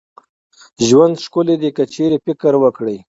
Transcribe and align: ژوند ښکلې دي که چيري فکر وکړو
ژوند 0.87 1.15
ښکلې 1.25 1.55
دي 1.61 1.69
که 1.77 1.83
چيري 1.93 2.17
فکر 2.25 2.53
وکړو 2.59 2.95